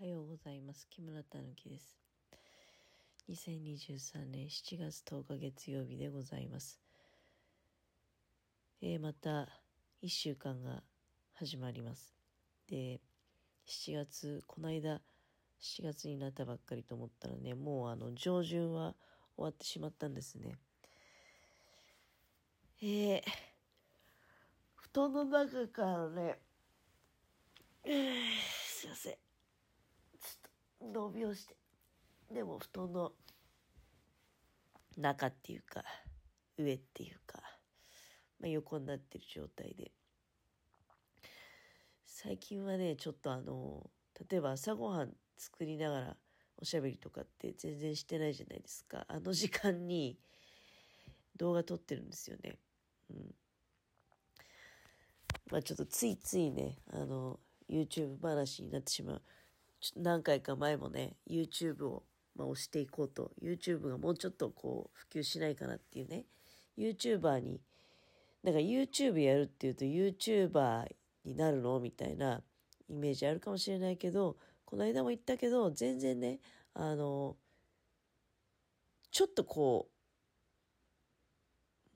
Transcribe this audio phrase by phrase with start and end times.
[0.00, 0.86] おはようございます。
[0.88, 1.98] 木村たぬきです。
[3.28, 6.78] 2023年7月10日月曜日でございます。
[8.80, 9.48] えーまた
[10.00, 10.84] 1週間が
[11.34, 12.14] 始まります。
[12.68, 13.00] で、
[13.66, 15.00] 7月、この間
[15.60, 18.94] 7月になったばっかりと思ったらね、もうあの上旬は
[19.34, 20.54] 終わってしまったんですね。
[22.80, 23.22] えー、
[24.76, 26.40] 布団の中からね、
[27.82, 27.90] え
[28.22, 29.27] ーすいません。
[30.80, 31.56] 伸びをして。
[32.32, 33.12] でも、布団の
[34.96, 35.84] 中っていうか、
[36.56, 37.40] 上っていうか、
[38.40, 39.92] まあ、横になってる状態で。
[42.04, 43.90] 最近はね、ちょっとあの、
[44.28, 46.16] 例えば朝ごはん作りながら
[46.56, 49.04] おしゃべりとかって全然してないじゃないですか。
[49.08, 50.18] あの時間に
[51.36, 52.58] 動画撮ってるんですよね。
[53.10, 53.34] うん。
[55.50, 57.38] まあちょっとついついね、あの、
[57.70, 59.22] YouTube 話になってしまう。
[59.96, 66.26] 何回か前もね、YouTube を、まあ、押していこうと、YouTube がもうちょっとこう、普及しないかなっていうね、
[66.76, 67.60] YouTuber に、
[68.42, 70.86] なんか YouTube やるっていうと YouTuber
[71.24, 71.80] になるの？
[71.80, 72.42] みたいな
[72.88, 76.40] イメージあるかもしれないけど、この間も言ったけど、全然ね、
[76.74, 77.36] あの、
[79.10, 79.88] ちょっとこ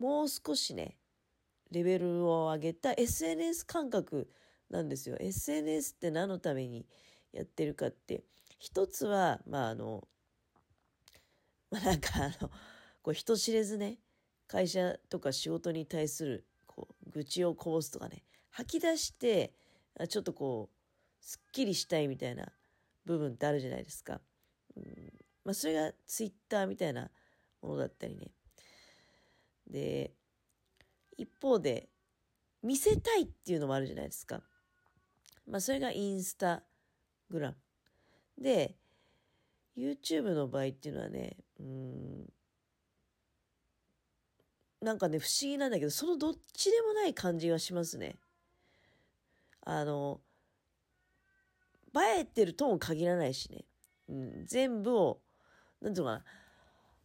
[0.00, 0.96] う、もう少しね、
[1.70, 4.28] レベルを上げた SNS 感覚
[4.68, 5.16] なんですよ。
[5.20, 6.86] SNS って何のために
[7.32, 8.24] やってるかって。
[8.58, 10.06] 一つは、まああの、
[11.70, 12.50] まあなんかあの、
[13.02, 13.98] こう人知れずね、
[14.46, 19.52] 会社とか仕事に対する、こう、愚痴をこぼすとかね、吐き出して、
[20.08, 22.52] ちょっとこう、すっきりしたいみたいな
[23.04, 24.20] 部分ってあるじゃないですか。
[24.76, 24.84] うん、
[25.44, 27.10] まあそれがツイッターみたいな
[27.62, 28.30] ものだったりね。
[29.66, 30.12] で、
[31.16, 31.88] 一方で、
[32.62, 34.42] 見せたいっていうのもあるじゃないですか。
[35.48, 36.62] まあ、それがインスタ
[37.32, 37.56] グラム。
[38.38, 38.76] で、
[39.76, 42.32] YouTube の場合っていうのはね、うん、
[44.82, 48.16] なんかね、不思議なんだけど、そのどっちでもない感じがしますね。
[49.64, 50.20] あの、
[51.94, 53.64] 映えてるとも限らないしね。
[54.08, 55.20] うん、全部を、
[55.80, 56.24] なんていうかな、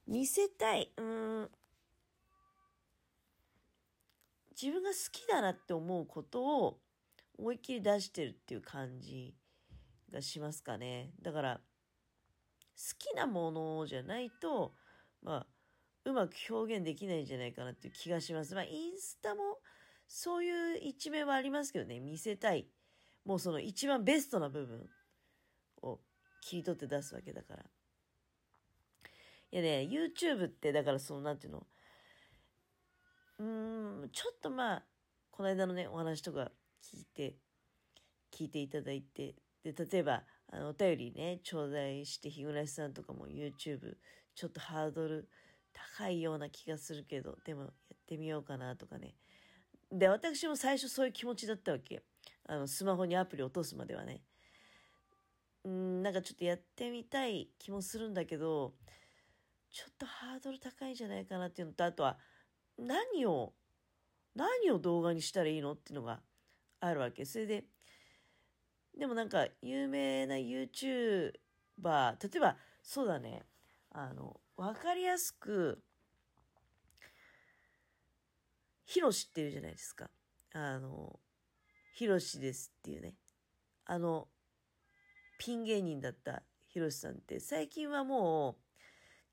[0.06, 1.50] 見せたい、うん、
[4.60, 6.80] 自分が好きだなって思うことを
[7.38, 9.36] 思いっきり出してるっていう感じ
[10.12, 11.12] がしますかね。
[11.22, 11.62] だから、
[12.78, 14.74] 好きなものじゃないと、
[15.22, 15.48] まあ、
[16.06, 18.54] うまく表現できないんじゃないかなっていう気がします。
[18.56, 19.58] まあ、インスタも
[20.08, 22.68] そういう一面はありますけどね、見せたい。
[23.26, 24.90] もうその一番ベストな部分
[25.82, 26.00] を
[26.42, 27.66] 切り取って出すわけだから。
[29.52, 31.68] いやね、YouTube ってだからその、なんていうの、
[33.40, 34.86] うーん、ちょっとまあ、
[35.32, 36.52] この間のね、お話とか
[36.84, 37.36] 聞いて、
[38.32, 39.36] 聞いていただいて、
[39.74, 43.96] で、例えば、あの、お便りね、頂戴して、日暮さんとかも YouTube、
[44.36, 45.28] ちょっとハードル
[45.98, 49.16] 高いような気がするけど、でもやってみようかなとかね。
[49.92, 52.04] で、私も最初そういう気持ちだったわけ。
[52.46, 54.22] あの、スマホにアプリ落とすまではね。
[55.66, 58.74] うん、なんかちょっとやってみたい気もするんだけど、
[59.70, 62.18] ちょっとハードル高いんじゃないかなっていうのと、あとは、
[62.78, 63.54] 何を、
[64.34, 66.22] 何を動画にしたらいいのっていうのが
[66.80, 67.26] あるわけ。
[67.26, 67.66] それで、
[68.98, 71.32] でもなんか、有名な YouTuber、
[71.84, 73.44] 例えば、そうだね、
[73.92, 75.84] あの、わかりやすく、
[78.86, 80.10] ヒロシっていうじゃないですか。
[80.54, 81.20] あの、
[81.94, 83.16] ヒロシですっていうね。
[83.86, 84.28] あの、
[85.38, 88.56] ピン芸人だったヒロシさんって、最近はもう、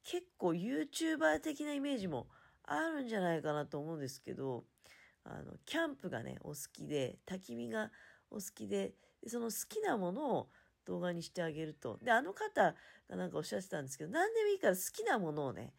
[0.02, 2.28] 結構 YouTuber 的なイメージも
[2.64, 4.64] あるんじゃないかなと思うんですけど、
[5.24, 7.90] あの、キャンプがね、お好きで、焚き火が
[8.30, 8.94] お好きで、で
[9.28, 10.48] その好きなものを
[10.84, 11.98] 動画にしてあげると。
[12.02, 12.74] で、あの方
[13.08, 15.72] がなんかおっしゃってたんですけど、何でもいいから好きなものをね、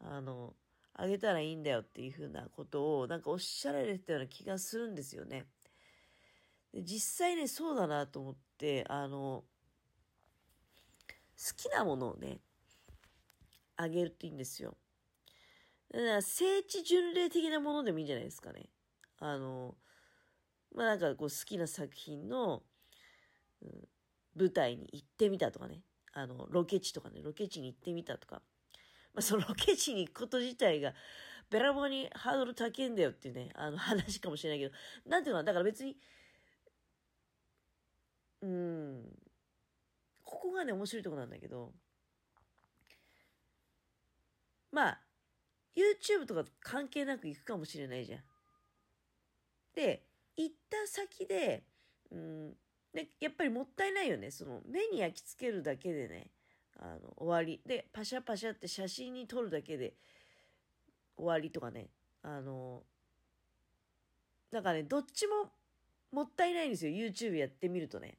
[0.00, 0.54] あの、
[0.94, 5.46] あげたらいいんだよっていうふうなことを、なんかおっしゃられてたような気がするんですよね。
[6.72, 9.44] で実際ね、そうだなと思って、あの、
[11.38, 12.38] 好きなものをね、
[13.76, 14.76] あげるといいんですよ。
[15.92, 18.68] だから聖地巡礼的なものでもいいんじゃないですかね。
[19.18, 19.76] あの、
[20.74, 22.62] まあなんかこう好きな作品の、
[23.62, 23.88] うん
[24.36, 25.82] 舞台に行ってみたとかね。
[26.14, 28.42] あの、ロケ地とかね、ロケ地に行ってみたとか。
[29.14, 30.94] まあその ロケ地に行くこと自体が、
[31.50, 34.74] べらぼうにハードル高いんだよっていうね、あの話かもしれないけど、
[35.10, 35.98] なんていうのはだから別に、
[38.40, 39.18] うん、
[40.24, 41.74] ここがね、面白いとこなんだけど、
[44.70, 45.00] まあ、
[45.76, 48.22] YouTube とか関係なく行くかもしれないじゃん。
[49.74, 50.06] で、
[50.36, 51.64] 行った先で、
[52.10, 52.56] うん、
[52.94, 54.30] で、やっぱりもったいないよね。
[54.30, 56.30] その、目に焼き付けるだけでね、
[56.78, 57.60] あの、終わり。
[57.66, 59.94] で、パシャパシャって写真に撮るだけで
[61.16, 61.88] 終わりとかね。
[62.22, 62.82] あの、
[64.50, 65.52] なんかね、どっちも
[66.12, 66.92] もったいないんですよ。
[66.92, 68.18] YouTube やってみるとね。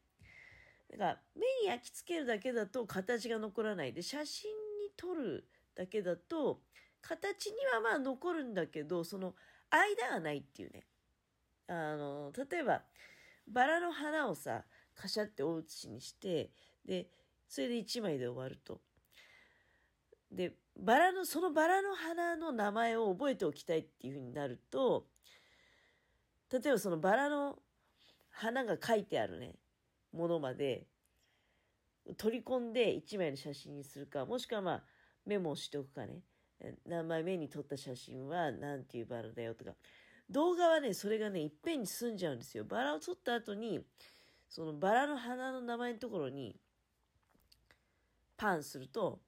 [0.91, 6.61] だから、目に焼き付けるだけだと形が残らないで、写真に撮るだけだと、
[7.01, 9.35] 形にはまあ残るんだけど、その
[9.69, 10.85] 間がないっていうね。
[11.67, 12.83] あの、例えば、
[13.47, 14.63] バラの花をさ、
[14.95, 16.51] カシャって大写しにして、
[16.85, 17.07] で、
[17.47, 18.81] それで1枚で終わると。
[20.31, 25.07] で、バラの、そのバラの花の名前を覚えておきたいっていうふうになると、
[26.51, 27.59] 例えばそのバラの
[28.29, 29.55] 花が書いてあるね、
[30.11, 30.87] ものまで
[32.17, 34.83] 取り込んで1枚の写真にするか、もしくはまあ
[35.25, 36.21] メモをしておくかね。
[36.85, 39.71] 何枚目に撮った写真は何ていうバラだよとか。
[40.33, 42.65] 動画はね、それがね、いっぺんに済んじゃうんですよ。
[42.65, 43.85] バラを撮った後に、
[44.49, 46.59] そのバラの花の名前のところに、
[48.35, 49.21] パンすると、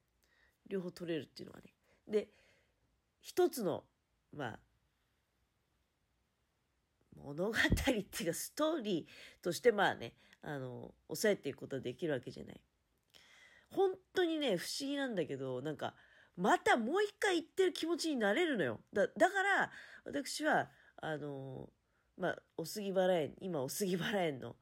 [0.68, 1.74] 両方撮れるっていうのがね。
[2.08, 2.30] で、
[3.22, 3.84] 一つの、
[4.36, 4.60] まあ、
[7.16, 12.62] 物語っていうかストーリーとしてまあね、あの、抑えていくことはできるわけじゃない。
[13.70, 15.94] 本当にね、不思議なんだけど、なんか、
[16.36, 18.82] またもう一回言ってる気持ちになれるのよ。
[18.92, 19.72] だ、だから、
[20.04, 21.70] 私は、あの
[22.18, 24.56] まあ、お杉原園、今お杉原園の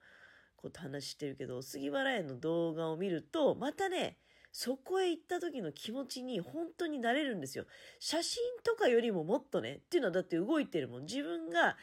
[0.57, 4.17] こと話してるけど、お杉原園の動画を見ると、またね、
[4.51, 7.65] そこへ行った時の気持ちに本当になれるんですよ。
[7.99, 11.05] 写真とかよりももっとね、っていうのはだって動いてるもん。
[11.05, 11.75] 自分が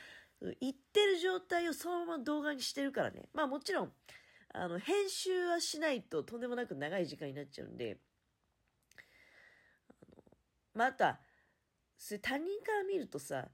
[0.60, 3.28] 言ってる状態をそのまま動画にしてるからね。
[3.32, 3.92] まあもちろん、
[4.52, 7.98] あの、編集はしないととんでもなく長い時間になっちゃうんで、
[10.74, 11.20] また、
[11.98, 13.48] それ他人から見るとさ、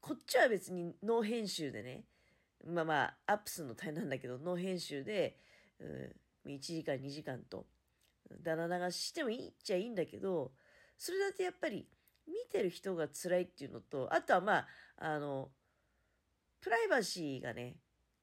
[0.00, 2.04] こっちは別にノー編集でね、
[2.66, 5.38] まあまあ、アップするの大変なんだけど、ノー編集で、
[5.80, 6.12] う
[6.48, 7.66] ん、1時間2時間と、
[8.42, 10.52] だら流ししてもいいっちゃいいんだけど、
[10.98, 11.88] それだってやっぱり
[12.26, 14.66] 見てる人が辛いっていうのと、あとはまあ、
[14.96, 15.50] あの、
[16.60, 17.76] プライバシーがね、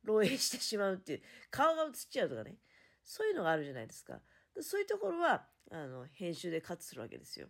[0.05, 2.57] 漏洩してしまうっていう、顔が映っちゃうとかね、
[3.03, 4.19] そういうのがあるじゃないですか。
[4.59, 7.47] そういうところは、あの、編集でカットするわけですよ。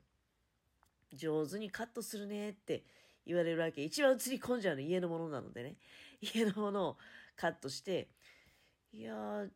[1.14, 2.86] 上手にカットするねって
[3.26, 3.84] 言われるわけ。
[3.84, 5.78] 一番映り込んじゃうの家のものなのでね。
[6.22, 6.98] 家のものを
[7.36, 8.10] カットして、
[8.92, 9.50] いやー、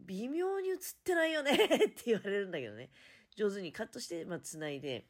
[0.00, 1.58] 微妙に映ってないよね っ
[1.90, 2.90] て言われるんだけどね。
[3.36, 5.06] 上手にカットして、まあ、繋いで、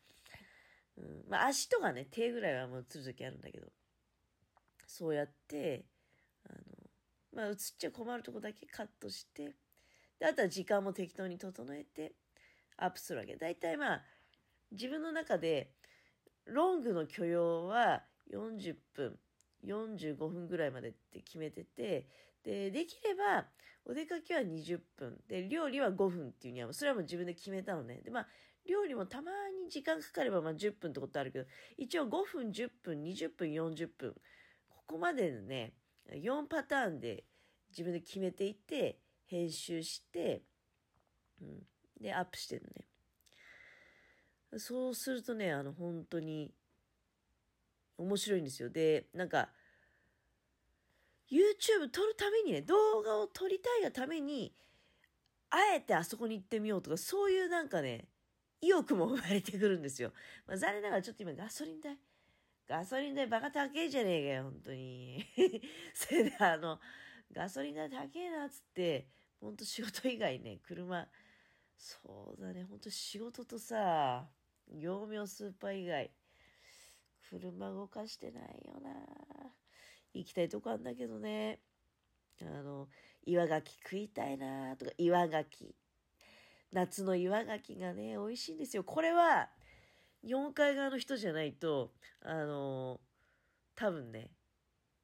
[0.97, 3.73] うん、まあ、足とかね、手ぐらいはもう映る時あるんだけど。
[4.87, 5.87] そうやって、
[6.45, 6.91] あの、
[7.33, 9.55] まあ、映っちゃ困るとこだけカットして、
[10.19, 12.15] で、あとは時間も適当に整えて、
[12.77, 13.37] アップするわけ。
[13.37, 14.05] だいたいまあ、
[14.71, 15.73] 自分の中で、
[16.51, 18.03] ロングの許容は
[18.33, 19.19] 40分、
[19.65, 22.07] 45分ぐらいまでって決めてて、
[22.45, 23.47] で、できれば、
[23.85, 28.01] お出かけは20分、で、料理は5分っていうには、それはもう自分で決めたのね。
[28.03, 28.27] で、まあ、
[28.69, 29.31] 料理もたま
[29.65, 34.15] に時間かかれば、まあ10分ってことあるけど、一応5分、10分、20分、40分。
[34.69, 35.75] ここまでのね、
[36.13, 37.25] 4パターンで
[37.71, 40.43] 自分で決めていって、編集して、
[41.41, 41.63] うん、
[42.01, 42.90] で、アップしてるのね。
[44.59, 46.53] そうするとね、あの、本当に
[47.99, 48.71] 面白いんですよ。
[48.71, 49.51] で、なんか、
[51.31, 54.53] YouTube 撮るためにね、動画を撮りたいがために、
[55.51, 58.09] あえてあそこに行ってみようとか、そういうなんかね、
[58.61, 60.13] 意欲も生まれてくるんですよ。
[60.47, 61.97] まあ、残念ながらちょっと今ガソリン代
[62.69, 65.25] ガソリン代バカ高えじゃねえかよ、本当に。
[65.95, 66.81] それであの、
[67.33, 69.09] ガソリン代高えなっつって、
[69.41, 71.09] ほんと仕事以外ね、車、
[71.77, 74.29] そうだね、ほんと仕事とさ、
[74.73, 76.11] 業務用スーパー以外、
[77.29, 78.91] 車動かしてないよな
[80.15, 81.61] 行きたいとこあんだけどね。
[82.43, 82.89] あの、
[83.25, 85.45] 岩牡蠣食いたいなとか、岩牡蠣。
[86.73, 88.85] 夏の岩牡蠣がね、美味しいんですよ。
[88.85, 89.49] これは、
[90.25, 93.01] 日本海側の人じゃないと、あの、
[93.75, 94.31] 多分ね、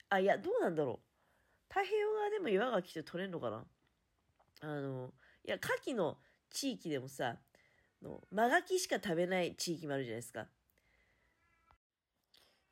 [0.08, 1.06] あ、いや、どうなんだろう。
[1.68, 3.64] 太平洋側でも岩が来て取れんのかな
[4.61, 5.12] あの、
[5.44, 6.18] いや、牡蠣の
[6.50, 7.37] 地域でもさ、
[8.02, 10.46] の真牡蠣しか食べない地域もあるじゃないですか。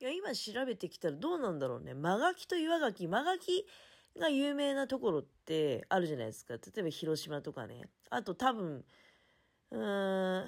[0.00, 1.94] いや、今調べてきたらどうなんだろうね。
[1.94, 3.30] 真牡蠣と岩牡蠣、真牡
[4.16, 6.54] 蠣が有名なところってあるじゃないですか。
[6.54, 7.88] 例えば広島とかね。
[8.10, 8.84] あと多分、
[9.70, 10.46] うーん、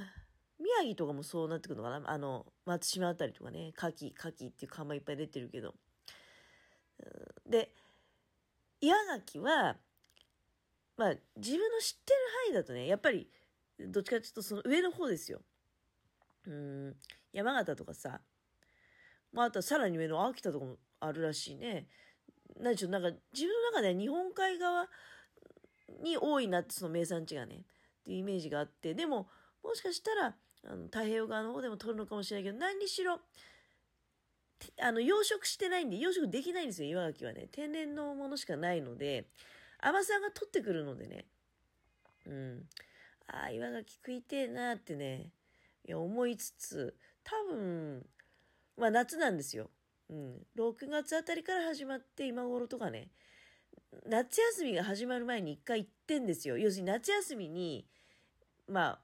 [0.59, 5.75] 宮城とかもそうなってくるのかなあの、松島あたりとかね、牡蠣、牡蠣っていう看板いっぱい出てるけど。
[7.47, 7.73] で、
[8.80, 9.76] 岩牡蠣は、
[10.97, 13.28] まあ、自分の知ってる範囲だとね、やっぱり、
[13.78, 15.40] どっちかっていうとその上の方ですよ。
[16.47, 16.97] うん、
[17.33, 18.21] 山形とかさ、
[19.33, 21.87] まあ、あとはさらに上の秋田とかもあるらしいね。
[22.59, 24.88] 何でしょう、なんか自分の中では日本海側
[26.02, 27.59] に多いナッツの名産地がね、っ
[28.04, 29.28] ていうイメージがあって、でも、
[29.62, 30.37] もしかしたら、
[30.68, 33.21] あの太平洋側の方でも取るのかもしれないけど、何にしろ、
[34.80, 37.49] あの、養殖してないんで、養殖できないんですよ、岩牡蠣はね。
[37.52, 39.28] 天然のものしかないので、
[39.78, 41.26] 甘さが取ってくるのでね。
[42.26, 42.68] うん。
[43.28, 45.33] ああ、岩牡蠣食いてえなってね、
[45.85, 48.06] いや、思いつつ、多分、
[48.76, 49.71] まあ夏なんですよ。
[50.09, 50.47] うん。
[50.54, 53.11] 6月あたりから始まって今頃とかね、
[54.09, 56.59] 夏休みが始まる前に一回行ってんですよ。
[56.59, 57.87] 要するに夏休みに、
[58.68, 59.00] まあ、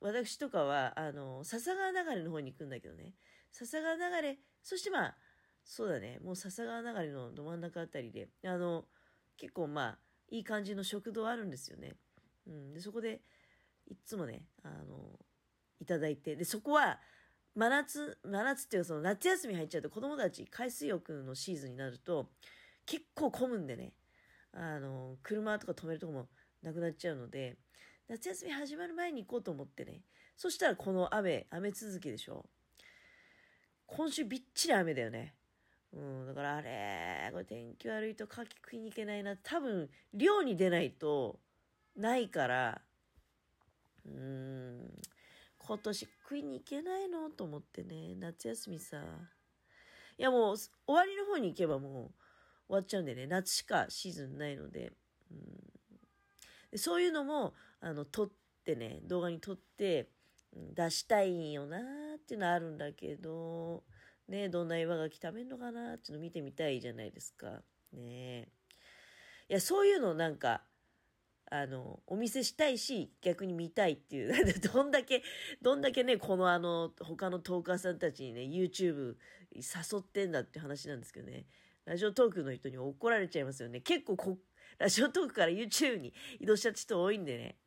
[0.00, 3.14] 私とかは、あの、笹川流れの方に行くんだけどね。
[3.52, 5.16] 笹川流れ、そしてまあ、
[5.64, 8.84] そうだね、もう笹川流れのど真ん中あたりで、あの、
[9.36, 9.98] 結構まあ、
[10.28, 11.94] いい感じの食堂あるんですよね。
[12.46, 12.74] うん。
[12.74, 13.20] で、そこで、
[13.88, 15.18] いつもね、あの、
[15.80, 17.00] いただいて、で、そこは、
[17.54, 22.30] 真夏、真夏っていうその夏休み入っちゃうと子供たち海水浴のシーズンになると
[22.86, 23.92] 結構混むんでね、
[24.52, 26.28] あの、車とか止めるとこも
[26.62, 27.56] なくなっちゃうので、
[28.08, 30.02] 夏休み始まる前に行こうと思ってね。
[30.36, 32.46] そしたらこの雨、雨続きでしょ。
[33.86, 35.34] 今週びっちり雨だよね。
[35.92, 39.36] うん、だからあれ、これ天気悪いと牡蠣食いに行けないな。
[39.36, 41.38] 多分、漁に出ないと、
[41.96, 42.82] ないから、
[44.06, 45.00] うーん、
[45.58, 47.30] 今年食いに行けないの？
[47.30, 48.98] と思ってね、夏休みさ。
[50.18, 52.12] いやもう、終わりの方に行けばもう終
[52.68, 54.92] わっちゃうんでね、夏しかシーズンないので、
[55.30, 55.38] うん、
[56.70, 58.30] でそういうのも、あの、撮っ
[58.64, 60.10] てね、動画に撮って、
[60.54, 63.84] 出したいんよなっていうのはあるんだけど、
[64.28, 67.62] ね、どんな岩牡蠣食べんのかなっていうの見てみたいじゃないですか。
[67.94, 68.48] ね。
[69.48, 70.62] いや、そういうのなんか、
[71.50, 74.32] あの、お見せしたいし、逆に見たいっていう、
[74.72, 75.22] どんだけ、
[75.60, 79.16] どんだけね、このあの、他のトーカーさんたちにね、YouTube
[79.54, 81.46] 誘ってんだって話なんですけどね、
[81.84, 83.80] ラジオトークの人に怒られちゃいますよね。
[83.80, 84.38] 結構こ、
[84.78, 87.58] ラジオトークから YouTube に移動しちゃった人多いんでね、